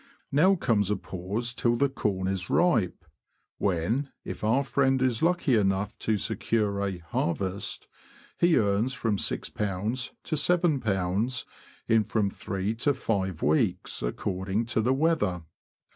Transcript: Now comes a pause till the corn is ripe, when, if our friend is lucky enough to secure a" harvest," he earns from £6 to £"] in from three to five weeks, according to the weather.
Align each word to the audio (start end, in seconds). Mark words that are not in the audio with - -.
Now 0.31 0.55
comes 0.55 0.89
a 0.89 0.95
pause 0.95 1.53
till 1.53 1.75
the 1.75 1.87
corn 1.87 2.27
is 2.27 2.49
ripe, 2.49 3.05
when, 3.59 4.09
if 4.25 4.43
our 4.43 4.63
friend 4.63 4.99
is 4.99 5.21
lucky 5.21 5.53
enough 5.53 5.95
to 5.99 6.17
secure 6.17 6.81
a" 6.83 6.97
harvest," 7.11 7.87
he 8.39 8.57
earns 8.57 8.95
from 8.95 9.17
£6 9.17 10.09
to 10.23 10.35
£"] 10.35 11.45
in 11.87 12.03
from 12.03 12.29
three 12.31 12.73
to 12.73 12.95
five 12.95 13.43
weeks, 13.43 14.01
according 14.01 14.65
to 14.65 14.81
the 14.81 14.91
weather. 14.95 15.43